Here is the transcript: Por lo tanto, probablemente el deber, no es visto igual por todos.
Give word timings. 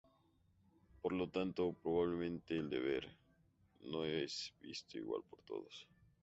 Por 1.03 1.13
lo 1.13 1.29
tanto, 1.29 1.73
probablemente 1.73 2.57
el 2.57 2.71
deber, 2.71 3.07
no 3.81 4.03
es 4.03 4.51
visto 4.59 4.97
igual 4.97 5.21
por 5.29 5.43
todos. 5.43 5.87